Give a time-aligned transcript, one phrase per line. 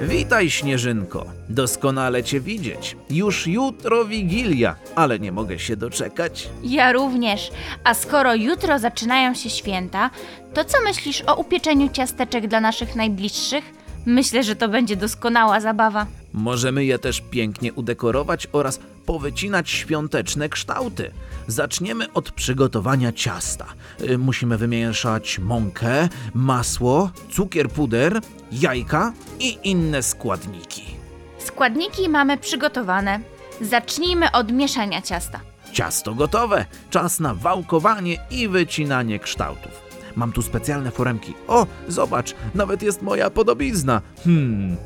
[0.00, 1.26] Witaj, Śnieżynko.
[1.48, 2.96] Doskonale cię widzieć.
[3.10, 6.48] Już jutro Wigilia, ale nie mogę się doczekać.
[6.62, 7.50] Ja również.
[7.84, 10.10] A skoro jutro zaczynają się święta,
[10.54, 13.64] to co myślisz o upieczeniu ciasteczek dla naszych najbliższych?
[14.06, 16.06] Myślę, że to będzie doskonała zabawa.
[16.32, 21.10] Możemy je też pięknie udekorować oraz powycinać świąteczne kształty.
[21.46, 23.66] Zaczniemy od przygotowania ciasta.
[24.00, 28.20] Y, Musimy wymieszać mąkę, masło, cukier puder,
[28.52, 30.82] jajka i inne składniki.
[31.38, 33.20] Składniki mamy przygotowane.
[33.60, 35.40] Zacznijmy od mieszania ciasta.
[35.72, 36.64] Ciasto gotowe.
[36.90, 39.85] Czas na wałkowanie i wycinanie kształtów.
[40.16, 41.34] Mam tu specjalne foremki.
[41.48, 44.02] O, zobacz, nawet jest moja podobizna.
[44.24, 44.76] Hmm.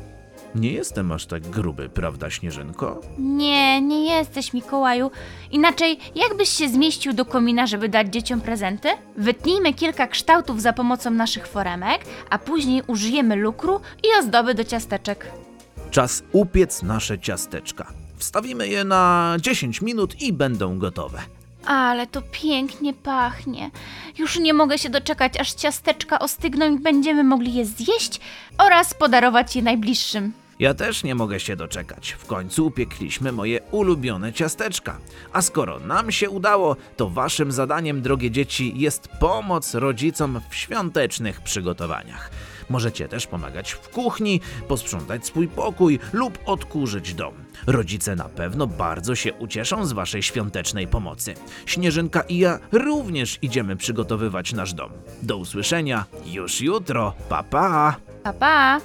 [0.55, 3.01] Nie jestem aż tak gruby, prawda, Śnieżynko?
[3.19, 5.11] Nie, nie jesteś Mikołaju.
[5.51, 8.89] Inaczej, jakbyś się zmieścił do komina, żeby dać dzieciom prezenty?
[9.17, 15.31] Wytnijmy kilka kształtów za pomocą naszych foremek, a później użyjemy lukru i ozdoby do ciasteczek.
[15.91, 17.87] Czas upiec nasze ciasteczka.
[18.17, 21.19] Wstawimy je na 10 minut i będą gotowe.
[21.65, 23.71] Ale to pięknie pachnie.
[24.17, 28.19] Już nie mogę się doczekać, aż ciasteczka ostygną i będziemy mogli je zjeść
[28.57, 30.33] oraz podarować je najbliższym.
[30.59, 32.11] Ja też nie mogę się doczekać.
[32.11, 34.97] W końcu upiekliśmy moje ulubione ciasteczka.
[35.33, 41.41] A skoro nam się udało, to waszym zadaniem, drogie dzieci, jest pomoc rodzicom w świątecznych
[41.41, 42.31] przygotowaniach.
[42.71, 47.33] Możecie też pomagać w kuchni, posprzątać swój pokój lub odkurzyć dom.
[47.67, 51.33] Rodzice na pewno bardzo się ucieszą z waszej świątecznej pomocy.
[51.65, 54.91] Śnieżynka i ja również idziemy przygotowywać nasz dom.
[55.21, 57.13] Do usłyszenia już jutro.
[57.29, 57.95] Pa pa!
[58.23, 58.81] Pa, pa!